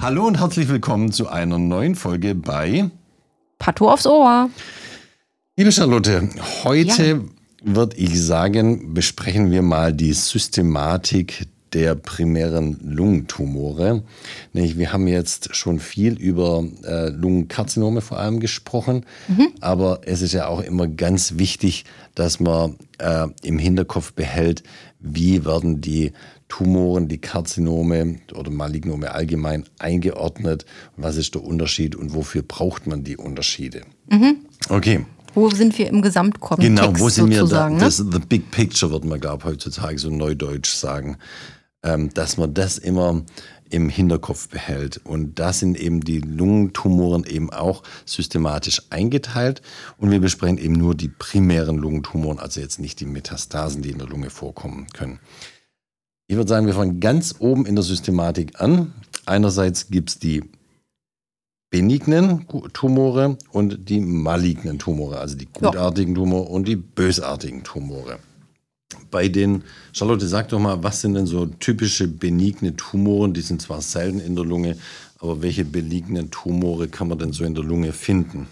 [0.00, 2.88] Hallo und herzlich willkommen zu einer neuen Folge bei
[3.58, 4.48] Patho aufs Ohr.
[5.56, 6.28] Liebe Charlotte,
[6.64, 7.20] heute ja.
[7.62, 14.02] würde ich sagen, besprechen wir mal die Systematik der primären Lungentumore.
[14.52, 19.48] Wir haben jetzt schon viel über äh, Lungenkarzinome vor allem gesprochen, mhm.
[19.60, 24.62] aber es ist ja auch immer ganz wichtig, dass man äh, im Hinterkopf behält,
[25.00, 26.12] wie werden die
[26.48, 30.64] Tumoren, die Karzinome oder Malignome allgemein eingeordnet,
[30.96, 33.82] was ist der Unterschied und wofür braucht man die Unterschiede.
[34.10, 34.36] Mhm.
[34.68, 35.04] Okay.
[35.34, 37.68] Wo sind wir im Gesamtkontext Genau, wo sind wir da?
[37.68, 37.78] Ne?
[37.78, 41.18] Das, the big picture wird man, glaube ich, heutzutage so neudeutsch sagen
[41.82, 43.22] dass man das immer
[43.70, 45.00] im Hinterkopf behält.
[45.04, 49.62] Und da sind eben die Lungentumoren eben auch systematisch eingeteilt.
[49.96, 53.98] Und wir besprechen eben nur die primären Lungentumoren, also jetzt nicht die Metastasen, die in
[53.98, 55.20] der Lunge vorkommen können.
[56.26, 58.92] Ich würde sagen, wir fangen ganz oben in der Systematik an.
[59.26, 60.44] Einerseits gibt es die
[61.70, 68.18] benignen Tumore und die malignen Tumore, also die gutartigen Tumore und die bösartigen Tumore
[69.10, 73.34] bei den, Charlotte, sag doch mal, was sind denn so typische benigne Tumoren?
[73.34, 74.76] Die sind zwar selten in der Lunge,
[75.18, 78.48] aber welche benignen Tumore kann man denn so in der Lunge finden?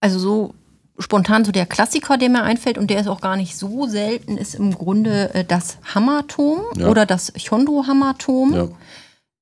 [0.00, 0.54] Also so
[0.98, 4.36] spontan so der Klassiker, der mir einfällt und der ist auch gar nicht so selten,
[4.36, 6.88] ist im Grunde äh, das Hamatom ja.
[6.88, 8.54] oder das Chondrohamatom.
[8.54, 8.68] Ja.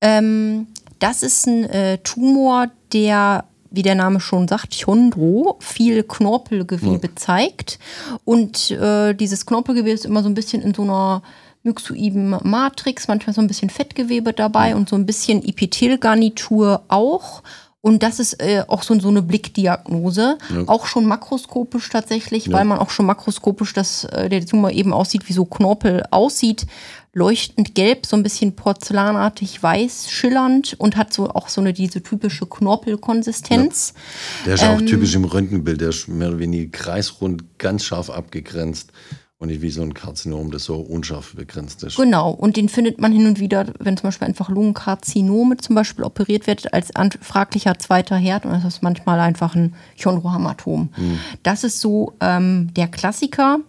[0.01, 7.07] Ähm, das ist ein äh, Tumor, der wie der Name schon sagt, Chondro, viel Knorpelgewebe
[7.09, 7.17] ja.
[7.17, 7.79] zeigt.
[8.25, 11.23] Und äh, dieses Knorpelgewebe ist immer so ein bisschen in so einer
[11.63, 17.43] myxoiden Matrix, manchmal so ein bisschen Fettgewebe dabei und so ein bisschen Epithelgarnitur auch.
[17.83, 20.63] Und das ist äh, auch so, so eine Blickdiagnose, ja.
[20.67, 22.53] auch schon makroskopisch tatsächlich, ja.
[22.53, 26.67] weil man auch schon makroskopisch, dass äh, der Tumor eben aussieht, wie so Knorpel aussieht,
[27.15, 32.03] leuchtend gelb, so ein bisschen porzellanartig weiß, schillernd und hat so auch so eine diese
[32.03, 33.95] typische Knorpelkonsistenz.
[33.95, 34.45] Ja.
[34.45, 38.11] Der ist ähm, auch typisch im Röntgenbild, der ist mehr oder weniger kreisrund, ganz scharf
[38.11, 38.93] abgegrenzt
[39.41, 41.97] und nicht wie so ein Karzinom, das so unscharf begrenzt ist.
[41.97, 46.05] Genau, und den findet man hin und wieder, wenn zum Beispiel einfach Lungenkarzinome zum Beispiel
[46.05, 46.91] operiert wird, als
[47.23, 50.91] fraglicher zweiter Herd und das ist manchmal einfach ein Chondrohamatom.
[50.93, 51.19] Hm.
[51.43, 53.61] Das ist so ähm, der Klassiker.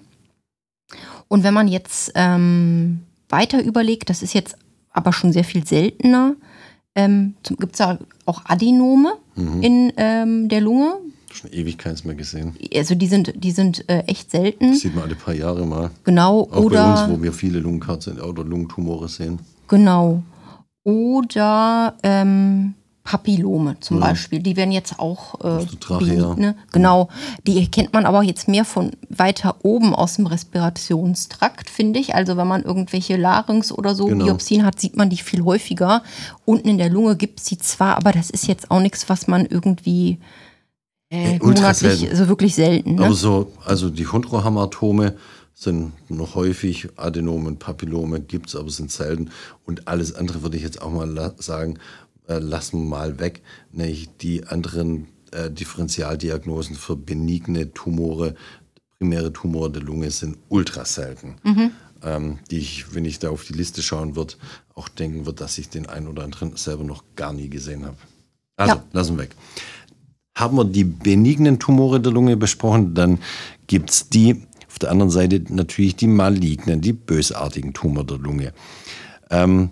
[1.30, 4.58] Und wenn man jetzt ähm, weiter überlegt, das ist jetzt
[4.92, 6.36] aber schon sehr viel seltener,
[6.96, 9.64] ähm, gibt es da auch Adenome mhm.
[9.64, 10.96] in ähm, der Lunge.
[11.34, 12.56] Schon ewig keins mehr gesehen.
[12.74, 14.72] Also die sind, die sind äh, echt selten.
[14.72, 15.92] Das sieht man alle paar Jahre mal.
[16.04, 16.50] Genau.
[16.52, 19.40] Auch oder, bei uns, wo wir viele Lungenkarzen oder Lungentumore sehen.
[19.68, 20.24] Genau.
[20.84, 24.08] Oder ähm, Papillome zum ja.
[24.08, 26.56] Beispiel, die werden jetzt auch äh, benign, ne?
[26.72, 27.10] Genau,
[27.48, 32.14] die kennt man aber jetzt mehr von weiter oben aus dem Respirationstrakt, finde ich.
[32.14, 34.26] Also wenn man irgendwelche Larynx oder so genau.
[34.26, 36.04] Biopsien hat, sieht man die viel häufiger.
[36.46, 39.28] Unten in der Lunge gibt es sie zwar, aber das ist jetzt auch nichts, was
[39.28, 40.20] man irgendwie
[41.12, 42.96] äh, monatlich, so also wirklich selten.
[42.96, 43.06] Ne?
[43.06, 45.16] Aber so, also die Chondrohamatome
[45.54, 49.30] sind noch häufig, Adenomen, Papillome gibt es, aber sind selten.
[49.66, 51.78] Und alles andere würde ich jetzt auch mal sagen,
[52.28, 53.42] äh, lassen wir mal weg.
[53.72, 58.36] Nämlich die anderen äh, Differentialdiagnosen für benigne Tumore,
[58.98, 61.36] primäre Tumore der Lunge sind ultra selten.
[61.44, 61.72] Mhm.
[62.04, 64.36] Ähm, die ich, wenn ich da auf die Liste schauen würde,
[64.74, 67.98] auch denken wird, dass ich den einen oder anderen selber noch gar nie gesehen habe.
[68.56, 68.84] Also, ja.
[68.94, 69.36] lassen wir weg.
[70.36, 73.20] Haben wir die benignen Tumore der Lunge besprochen, dann
[73.68, 78.54] gibt es die, auf der anderen Seite natürlich die malignen, die bösartigen Tumore der Lunge.
[79.30, 79.72] Ähm,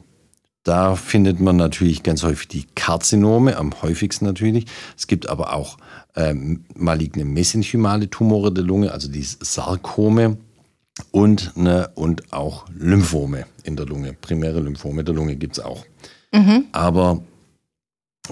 [0.63, 4.65] da findet man natürlich ganz häufig die Karzinome, am häufigsten natürlich.
[4.97, 5.77] Es gibt aber auch
[6.15, 10.37] ähm, maligne mesenchymale Tumore der Lunge, also die Sarkome
[11.11, 14.13] und, ne, und auch Lymphome in der Lunge.
[14.13, 15.85] Primäre Lymphome der Lunge gibt es auch.
[16.33, 16.65] Mhm.
[16.71, 17.23] Aber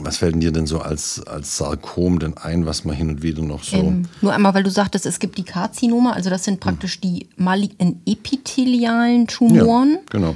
[0.01, 3.41] was fällt dir denn so als, als Sarkom denn ein, was man hin und wieder
[3.41, 3.77] noch so.
[3.77, 7.01] Ähm, nur einmal, weil du sagtest, es gibt die Karzinome, also das sind praktisch hm.
[7.01, 9.93] die malignen epithelialen Tumoren.
[9.93, 10.35] Ja, genau.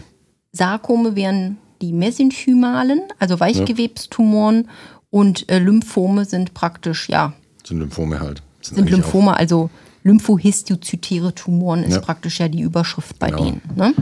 [0.52, 4.72] Sarkome wären die mesenchymalen, also Weichgewebstumoren, ja.
[5.10, 7.34] und äh, Lymphome sind praktisch, ja.
[7.64, 8.42] Sind Lymphome halt.
[8.62, 9.70] Sind, sind Lymphome, also
[10.04, 12.02] lymphohistiozytäre Tumoren ist ja.
[12.02, 13.44] praktisch ja die Überschrift bei genau.
[13.44, 13.62] denen.
[13.76, 13.94] Ne?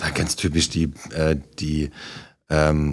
[0.00, 1.90] Ja, ganz typisch die, äh, die
[2.48, 2.92] ähm,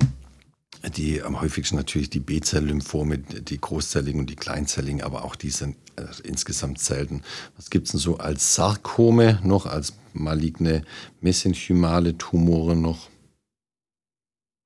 [0.90, 5.76] die am häufigsten natürlich die B-Zell-Lymphome, die großzelligen und die kleinzelligen, aber auch die sind
[5.96, 7.22] äh, insgesamt selten.
[7.56, 10.84] Was gibt es denn so als Sarkome noch, als maligne
[11.22, 13.10] mesenchymale Tumore noch?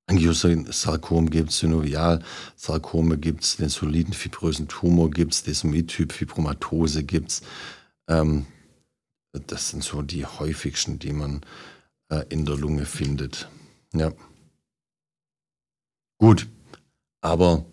[0.08, 7.32] Angiosarkom gibt es, Synovialsarkome gibt es, den soliden fibrösen Tumor gibt es, Desomid-Typ Fibromatose gibt
[7.32, 7.42] es.
[8.08, 8.48] Ähm,
[9.32, 11.42] das sind so die häufigsten, die man
[12.10, 13.50] äh, in der Lunge findet.
[13.94, 14.12] Ja.
[16.20, 16.48] Gut,
[17.22, 17.66] aber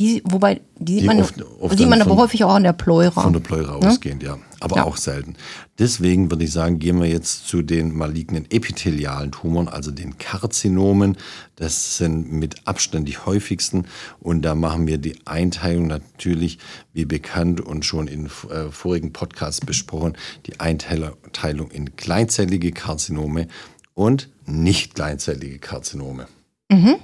[0.00, 3.22] die, wobei, die sieht man, oft, oft sieht man aber häufig auch an der Pleura.
[3.22, 3.88] Von der Pleura ja?
[3.88, 4.38] ausgehend, ja.
[4.58, 4.84] Aber ja.
[4.84, 5.36] auch selten.
[5.78, 11.16] Deswegen würde ich sagen, gehen wir jetzt zu den malignen epithelialen Tumoren, also den Karzinomen.
[11.56, 13.86] Das sind mit Abstand die häufigsten.
[14.18, 16.58] Und da machen wir die Einteilung natürlich,
[16.92, 20.16] wie bekannt und schon in äh, vorigen Podcasts besprochen,
[20.46, 23.46] die Einteilung in kleinzellige Karzinome
[23.94, 26.26] und nicht kleinzellige Karzinome.
[26.70, 26.96] Mhm.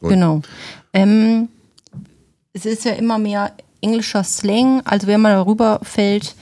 [0.00, 0.42] Genau.
[0.92, 1.48] Ähm,
[2.52, 4.82] es ist ja immer mehr englischer Slang.
[4.84, 6.34] Also wenn man darüber fällt,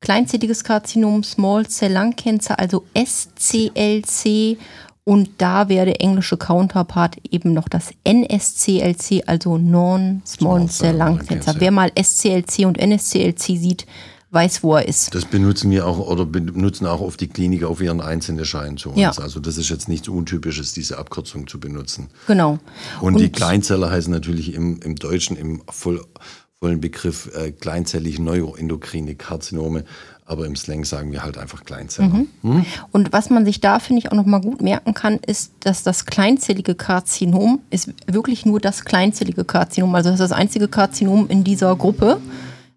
[0.00, 4.58] kleinzelliges Karzinom, Small Cell Lung Cancer, also SCLC.
[5.04, 11.56] Und da wäre der englische Counterpart eben noch das NSCLC, also Non-Small Cell Lung Cancer.
[11.58, 13.86] Wer mal SCLC und NSCLC sieht,
[14.32, 15.14] weiß, wo er ist.
[15.14, 18.90] Das benutzen wir auch oder benutzen auch oft die Kliniker auf ihren einzelnen Schein zu
[18.90, 18.98] uns.
[18.98, 19.10] Ja.
[19.10, 22.08] Also das ist jetzt nichts Untypisches, diese Abkürzung zu benutzen.
[22.26, 22.58] Genau.
[23.00, 26.02] Und, Und die Kleinzeller heißen natürlich im, im Deutschen im voll,
[26.60, 29.84] vollen Begriff äh, kleinzellig neuroendokrine Karzinome.
[30.24, 32.08] Aber im Slang sagen wir halt einfach Kleinzeller.
[32.08, 32.28] Mhm.
[32.42, 32.64] Hm?
[32.90, 36.06] Und was man sich da, finde ich, auch nochmal gut merken kann, ist, dass das
[36.06, 39.94] kleinzellige Karzinom ist wirklich nur das kleinzellige Karzinom.
[39.94, 42.18] Also das ist das einzige Karzinom in dieser Gruppe.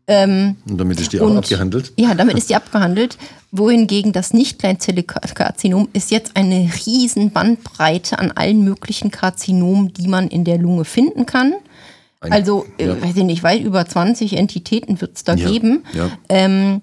[0.07, 1.91] Ähm, und damit ist die auch abgehandelt?
[1.97, 3.17] Ja, damit ist die abgehandelt.
[3.51, 10.07] Wohingegen das nicht kleinzellige Karzinom ist jetzt eine riesen Bandbreite an allen möglichen Karzinomen, die
[10.07, 11.53] man in der Lunge finden kann.
[12.19, 13.01] Ein, also, äh, ja.
[13.01, 15.83] weiß ich nicht, weit über 20 Entitäten wird es da ja, geben.
[15.93, 16.11] Ja.
[16.29, 16.81] Ähm,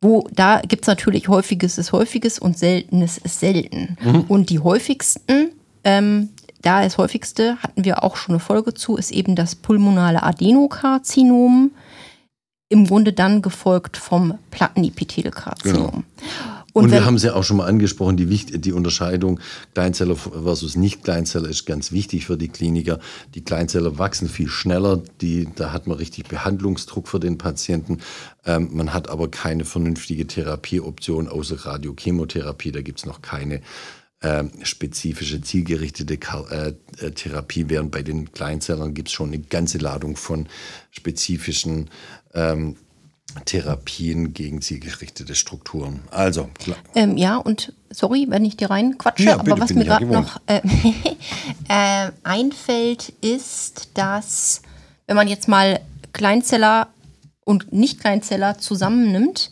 [0.00, 3.96] wo da gibt es natürlich häufiges ist häufiges und seltenes ist selten.
[4.00, 4.20] Mhm.
[4.28, 5.50] Und die häufigsten,
[5.82, 6.28] ähm,
[6.62, 11.72] da das häufigste, hatten wir auch schon eine Folge zu, ist eben das pulmonale Adenokarzinom
[12.68, 15.90] im Grunde dann gefolgt vom Plattenepithelkarzinom.
[15.90, 16.04] Genau.
[16.74, 19.40] Und, und wir haben es ja auch schon mal angesprochen, die, die Unterscheidung
[19.74, 23.00] Kleinzeller versus Nicht-Kleinzeller ist ganz wichtig für die Kliniker.
[23.34, 27.98] Die Kleinzeller wachsen viel schneller, die, da hat man richtig Behandlungsdruck für den Patienten.
[28.44, 33.62] Ähm, man hat aber keine vernünftige Therapieoption außer Radiochemotherapie, da gibt es noch keine
[34.20, 39.78] äh, spezifische, zielgerichtete äh, äh, Therapie, während bei den Kleinzellern gibt es schon eine ganze
[39.78, 40.48] Ladung von
[40.90, 41.88] spezifischen
[42.34, 42.76] ähm,
[43.44, 46.00] Therapien gegen zielgerichtete Strukturen.
[46.10, 46.48] Also.
[46.94, 50.40] Ähm, ja, und sorry, wenn ich dir reinquatsche, ja, aber was mir gerade ja noch
[50.46, 50.60] äh,
[51.68, 54.62] äh, einfällt, ist, dass,
[55.06, 55.80] wenn man jetzt mal
[56.12, 56.88] Kleinzeller
[57.44, 59.50] und Nicht-Kleinzeller zusammennimmt,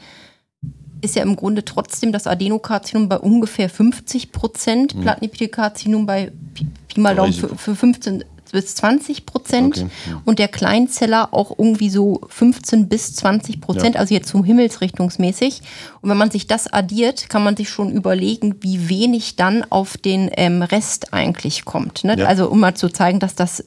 [1.02, 5.02] ist ja im Grunde trotzdem das Adenokarzinom bei ungefähr 50 Prozent, mhm.
[5.02, 6.66] Plattenepithelkarzinom bei Pi
[7.00, 10.22] mal Daumen für, für 15 bis 20 Prozent okay, ja.
[10.24, 14.00] und der Kleinzeller auch irgendwie so 15 bis 20 Prozent, ja.
[14.00, 15.62] also jetzt so himmelsrichtungsmäßig.
[16.00, 19.96] Und wenn man sich das addiert, kann man sich schon überlegen, wie wenig dann auf
[19.96, 22.04] den ähm, Rest eigentlich kommt.
[22.04, 22.18] Ne?
[22.18, 22.26] Ja.
[22.26, 23.62] Also um mal zu zeigen, dass das,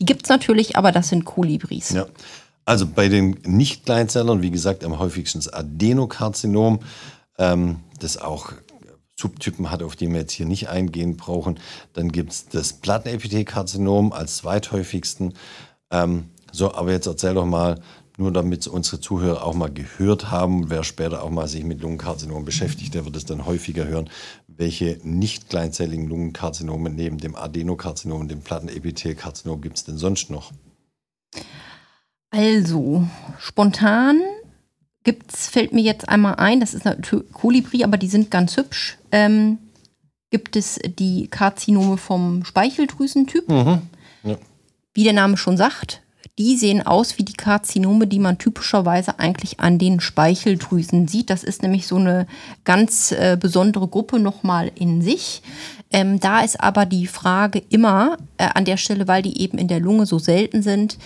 [0.00, 1.90] die gibt es natürlich, aber das sind Kolibris.
[1.90, 2.06] Ja.
[2.64, 6.80] Also bei den Nicht-Kleinzellern, wie gesagt, am häufigsten das Adenokarzinom,
[7.38, 8.52] ähm, das auch
[9.22, 11.58] Subtypen hat, auf die wir jetzt hier nicht eingehen brauchen.
[11.92, 15.34] Dann gibt es das Plattenepithelkarzinom als zweithäufigsten.
[15.90, 17.80] Ähm, so, aber jetzt erzähl doch mal,
[18.18, 22.44] nur damit unsere Zuhörer auch mal gehört haben, wer später auch mal sich mit Lungenkarzinom
[22.44, 24.10] beschäftigt, der wird es dann häufiger hören,
[24.48, 30.52] welche nicht kleinzelligen Lungenkarzinome neben dem Adenokarzinom und dem Plattenepithelkarzinom gibt es denn sonst noch?
[32.30, 33.06] Also,
[33.38, 34.20] spontan
[35.04, 38.98] gibt's, fällt mir jetzt einmal ein, das ist natürlich Kolibri, aber die sind ganz hübsch.
[39.10, 39.58] Ähm,
[40.30, 43.48] gibt es die Karzinome vom Speicheldrüsentyp.
[43.48, 43.82] Mhm.
[44.24, 44.38] Ja.
[44.94, 46.02] Wie der Name schon sagt,
[46.38, 51.28] die sehen aus wie die Karzinome, die man typischerweise eigentlich an den Speicheldrüsen sieht.
[51.28, 52.26] Das ist nämlich so eine
[52.64, 55.42] ganz äh, besondere Gruppe nochmal in sich.
[55.90, 59.68] Ähm, da ist aber die Frage immer äh, an der Stelle, weil die eben in
[59.68, 60.96] der Lunge so selten sind,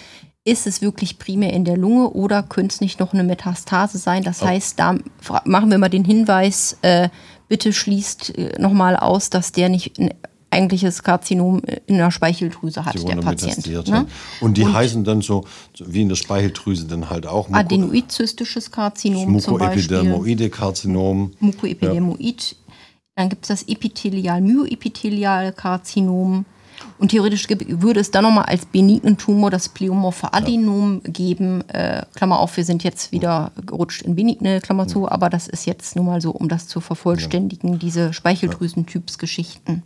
[0.46, 4.22] ist es wirklich primär in der Lunge oder könnte es nicht noch eine Metastase sein?
[4.22, 4.46] Das oh.
[4.46, 4.96] heißt, da
[5.44, 7.08] machen wir mal den Hinweis, äh,
[7.48, 9.94] bitte schließt äh, nochmal aus, dass der nicht
[10.48, 13.66] eigentliches Karzinom in der Speicheldrüse hat, der Patient.
[13.88, 14.06] Ne?
[14.40, 15.44] Und die und heißen dann so,
[15.84, 19.32] wie in der Speicheldrüse dann halt auch Adenoid-zystisches Karzinom.
[19.32, 21.32] Mukoepidermoide-Karzinom.
[21.40, 22.52] Mukoepidermoid.
[22.52, 22.56] Ja.
[23.16, 26.44] Dann gibt es das Epithelial-Myoepithelial-Karzinom.
[26.98, 31.10] Und theoretisch würde es dann nochmal als benignen Tumor das Pleomorphe Adenom ja.
[31.10, 31.68] geben.
[31.68, 35.66] Äh, Klammer auf, wir sind jetzt wieder gerutscht in benigne, Klammer zu, aber das ist
[35.66, 37.78] jetzt nur mal so, um das zu vervollständigen, ja.
[37.78, 39.82] diese Speicheldrüsentypsgeschichten.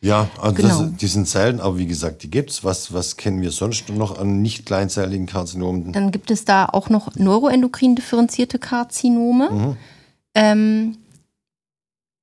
[0.00, 0.82] Ja, also genau.
[0.82, 2.64] das, die sind selten, aber wie gesagt, die gibt es.
[2.64, 5.92] Was, was kennen wir sonst noch an nicht kleinzelligen Karzinomen?
[5.92, 9.50] Dann gibt es da auch noch neuroendokrin differenzierte Karzinome.
[9.50, 9.76] Mhm.
[10.34, 10.96] Ähm,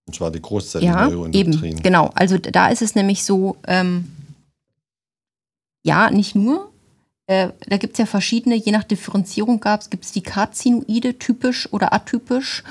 [0.06, 1.64] und zwar die großzelligen ja, Neuroendokrin.
[1.64, 2.12] Eben, genau.
[2.16, 4.12] Also da ist es nämlich so, ähm,
[5.84, 6.72] ja, nicht nur.
[7.28, 11.18] Äh, da gibt es ja verschiedene, je nach Differenzierung gab es, gibt es die Karzinoide,
[11.20, 12.64] typisch oder atypisch.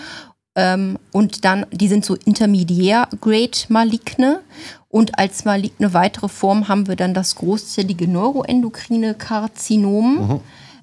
[0.55, 4.41] Ähm, und dann, die sind so intermediär-grade maligne.
[4.89, 10.29] Und als maligne weitere Form haben wir dann das großzellige neuroendokrine Karzinom.
[10.29, 10.41] Mhm.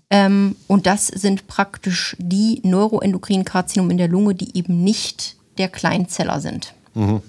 [0.09, 5.69] Ähm, und das sind praktisch die neuroendokrinen Karzinome in der Lunge, die eben nicht der
[5.69, 6.73] Kleinzeller sind.
[6.95, 7.21] Mhm.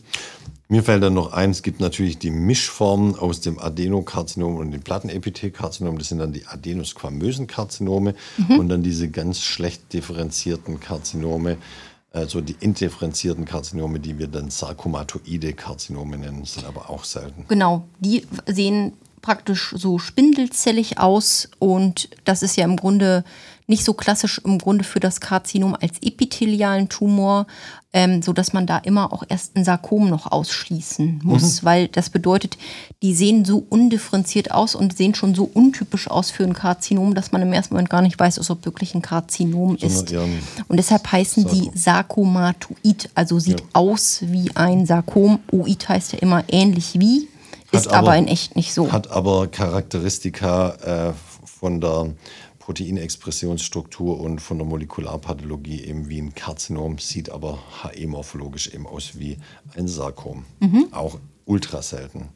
[0.68, 4.82] Mir fällt dann noch ein, es gibt natürlich die Mischformen aus dem Adenokarzinom und dem
[4.82, 5.98] Plattenepithelkarzinom.
[5.98, 8.60] Das sind dann die adenosquamösen Karzinome mhm.
[8.60, 11.56] und dann diese ganz schlecht differenzierten Karzinome,
[12.12, 17.46] also die indifferenzierten Karzinome, die wir dann sarkomatoide Karzinome nennen, sind aber auch selten.
[17.48, 23.24] Genau, die sehen praktisch so spindelzellig aus und das ist ja im Grunde
[23.70, 27.46] nicht so klassisch im Grunde für das Karzinom als epithelialen Tumor,
[27.92, 31.66] ähm, so dass man da immer auch erst ein Sarkom noch ausschließen muss, mhm.
[31.66, 32.58] weil das bedeutet,
[33.00, 37.32] die sehen so undifferenziert aus und sehen schon so untypisch aus für ein Karzinom, dass
[37.32, 40.12] man im ersten Moment gar nicht weiß, ob wirklich ein Karzinom ist.
[40.68, 41.60] Und deshalb heißen Sarkom.
[41.72, 43.66] die Sarkomatoid, also sieht ja.
[43.72, 45.38] aus wie ein Sarkom.
[45.52, 47.28] Oid heißt ja immer ähnlich wie,
[47.72, 48.90] ist aber, aber, in echt nicht so.
[48.90, 51.12] Hat aber Charakteristika äh,
[51.44, 52.14] von der
[52.58, 59.38] Proteinexpressionsstruktur und von der Molekularpathologie eben wie ein Karzinom, sieht aber HE-morphologisch eben aus wie
[59.76, 60.44] ein Sarkom.
[60.60, 60.88] Mhm.
[60.92, 62.28] Auch ultra selten.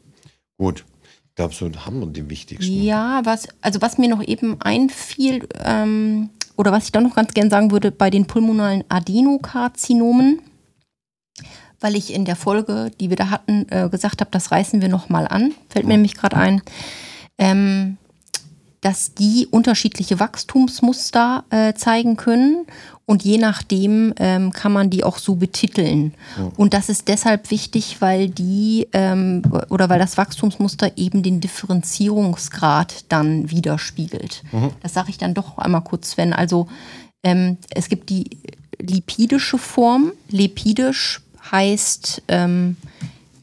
[0.57, 0.83] Gut.
[1.29, 2.81] Ich glaube, so haben wir die wichtigsten.
[2.81, 7.33] Ja, was, also was mir noch eben einfiel, ähm, oder was ich da noch ganz
[7.33, 10.41] gern sagen würde, bei den pulmonalen Adenokarzinomen,
[11.85, 14.89] weil ich in der Folge, die wir da hatten, äh, gesagt habe, das reißen wir
[14.89, 16.01] nochmal an, fällt mir mhm.
[16.01, 16.63] nämlich gerade ein.
[17.37, 17.97] Ähm,
[18.81, 22.65] dass die unterschiedliche Wachstumsmuster äh, zeigen können
[23.05, 26.15] und je nachdem ähm, kann man die auch so betiteln.
[26.37, 26.51] Ja.
[26.57, 33.05] Und das ist deshalb wichtig, weil die ähm, oder weil das Wachstumsmuster eben den Differenzierungsgrad
[33.09, 34.41] dann widerspiegelt.
[34.51, 34.71] Mhm.
[34.81, 36.33] Das sage ich dann doch einmal kurz, Sven.
[36.33, 36.67] Also
[37.23, 38.39] ähm, es gibt die
[38.79, 40.11] lipidische Form.
[40.29, 41.21] Lipidisch
[41.51, 42.77] heißt ähm,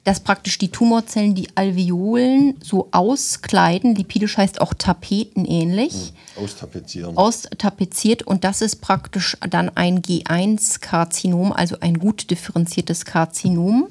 [0.04, 3.94] dass praktisch die Tumorzellen die Alveolen so auskleiden.
[3.94, 6.12] Lipidisch heißt auch tapetenähnlich.
[6.34, 7.16] Hm, austapezieren.
[7.16, 13.86] Austapeziert und das ist praktisch dann ein G1-Karzinom, also ein gut differenziertes Karzinom.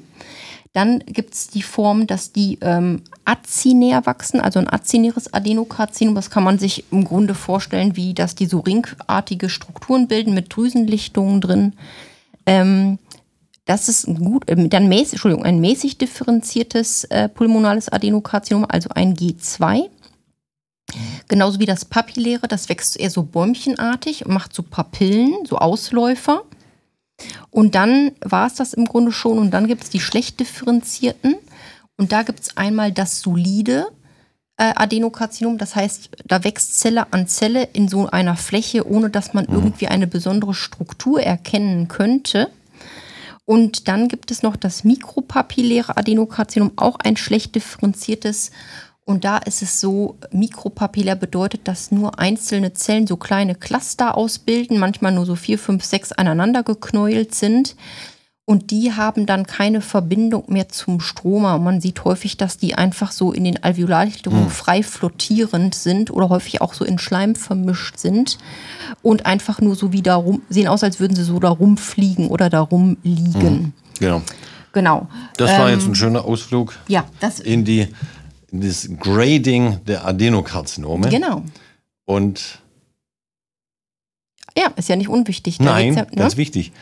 [0.74, 6.14] Dann gibt es die Form, dass die ähm, azinär wachsen, also ein azinäres Adenokarzinom.
[6.14, 10.54] Das kann man sich im Grunde vorstellen, wie dass die so ringartige Strukturen bilden mit
[10.54, 11.72] Drüsenlichtungen drin.
[12.46, 12.98] Ähm,
[13.64, 18.90] das ist ein gut, äh, dann mäßig, Entschuldigung, ein mäßig differenziertes äh, pulmonales Adenokarzinom, also
[18.94, 19.88] ein G2.
[21.28, 26.42] Genauso wie das Papilläre, das wächst eher so bäumchenartig und macht so Papillen, so Ausläufer.
[27.50, 29.38] Und dann war es das im Grunde schon.
[29.38, 31.36] Und dann gibt es die schlecht differenzierten.
[31.96, 33.86] Und da gibt es einmal das solide
[34.56, 35.56] äh, Adenokarzinom.
[35.56, 39.54] Das heißt, da wächst Zelle an Zelle in so einer Fläche, ohne dass man mhm.
[39.54, 42.50] irgendwie eine besondere Struktur erkennen könnte.
[43.52, 48.50] Und dann gibt es noch das mikropapilläre Adenokarzinom, auch ein schlecht differenziertes.
[49.04, 54.78] Und da ist es so, mikropapillär bedeutet, dass nur einzelne Zellen so kleine Cluster ausbilden,
[54.78, 57.76] manchmal nur so vier, fünf, sechs aneinander geknäult sind.
[58.52, 61.58] Und die haben dann keine Verbindung mehr zum Stromer.
[61.58, 64.50] Man sieht häufig, dass die einfach so in den Alveolarlichtungen mhm.
[64.50, 68.36] frei flottierend sind oder häufig auch so in Schleim vermischt sind
[69.00, 72.28] und einfach nur so wie da rum, sehen aus, als würden sie so da rumfliegen
[72.28, 73.32] oder da rumliegen.
[73.52, 73.72] Mhm.
[73.98, 74.20] Genau.
[74.74, 75.08] Genau.
[75.38, 77.88] Das war ähm, jetzt ein schöner Ausflug ja, das, in, die,
[78.50, 81.08] in das Grading der Adenokarzinome.
[81.08, 81.42] Genau.
[82.04, 82.58] Und
[84.58, 85.56] ja, ist ja nicht unwichtig.
[85.56, 86.10] Da Nein, ja, ne?
[86.16, 86.72] ganz wichtig.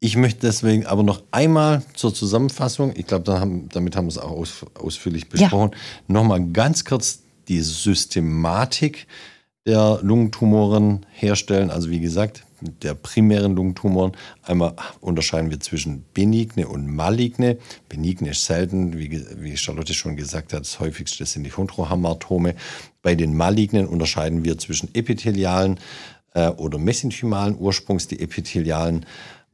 [0.00, 4.18] Ich möchte deswegen aber noch einmal zur Zusammenfassung, ich glaube, haben, damit haben wir es
[4.18, 5.78] auch aus, ausführlich besprochen, ja.
[6.06, 9.08] nochmal ganz kurz die Systematik
[9.66, 11.70] der Lungentumoren herstellen.
[11.70, 14.12] Also wie gesagt, der primären Lungentumoren.
[14.42, 17.58] Einmal unterscheiden wir zwischen benigne und maligne.
[17.88, 22.54] Benigne ist selten, wie, wie Charlotte schon gesagt hat, das häufigste sind die Chondrohamartome.
[23.02, 25.78] Bei den malignen unterscheiden wir zwischen epithelialen
[26.34, 28.08] äh, oder mesenchymalen Ursprungs.
[28.08, 29.06] Die epithelialen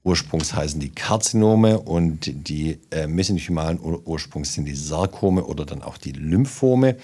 [0.04, 5.96] Ursprungs heißen die Karzinome und die äh, mesenchymalen Ursprungs sind die Sarkome oder dann auch
[5.96, 6.96] die Lymphome.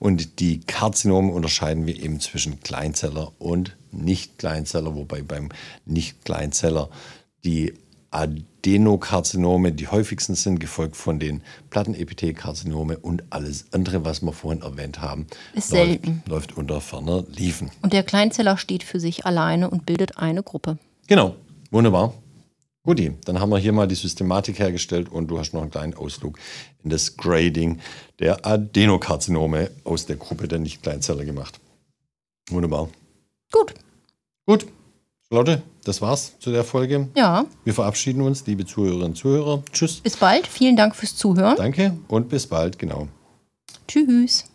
[0.00, 5.50] Und die Karzinome unterscheiden wir eben zwischen Kleinzeller und Nicht-Kleinzeller, wobei beim
[5.86, 6.90] Nicht-Kleinzeller
[7.44, 7.74] die
[8.10, 15.00] Adenokarzinome die häufigsten sind, gefolgt von den Plattenepithelkarzinome und alles andere, was wir vorhin erwähnt
[15.00, 16.22] haben, ist läuft, selten.
[16.26, 17.70] läuft unter ferner Liefen.
[17.82, 20.78] Und der Kleinzeller steht für sich alleine und bildet eine Gruppe.
[21.06, 21.36] Genau,
[21.70, 22.14] wunderbar.
[22.82, 25.94] Guti, dann haben wir hier mal die Systematik hergestellt und du hast noch einen kleinen
[25.94, 26.38] Ausflug
[26.82, 27.78] in das Grading
[28.18, 31.60] der Adenokarzinome aus der Gruppe der Nicht-Kleinzeller gemacht.
[32.48, 32.88] Wunderbar.
[33.52, 33.74] Gut.
[34.46, 34.66] Gut.
[35.30, 37.08] Leute, das war's zu der Folge.
[37.14, 37.44] Ja.
[37.64, 39.62] Wir verabschieden uns, liebe Zuhörerinnen und Zuhörer.
[39.72, 40.00] Tschüss.
[40.00, 40.46] Bis bald.
[40.46, 41.56] Vielen Dank fürs Zuhören.
[41.56, 43.08] Danke und bis bald, genau.
[43.86, 44.49] Tschüss.